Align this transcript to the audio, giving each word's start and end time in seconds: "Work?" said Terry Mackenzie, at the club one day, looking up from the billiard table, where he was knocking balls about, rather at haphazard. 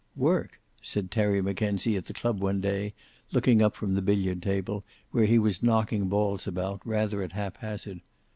"Work?" 0.15 0.59
said 0.81 1.11
Terry 1.11 1.43
Mackenzie, 1.43 1.95
at 1.95 2.07
the 2.07 2.13
club 2.13 2.39
one 2.41 2.59
day, 2.59 2.95
looking 3.31 3.61
up 3.61 3.75
from 3.75 3.93
the 3.93 4.01
billiard 4.01 4.41
table, 4.41 4.83
where 5.11 5.25
he 5.27 5.37
was 5.37 5.61
knocking 5.61 6.07
balls 6.09 6.47
about, 6.47 6.81
rather 6.83 7.21
at 7.21 7.33
haphazard. 7.33 8.01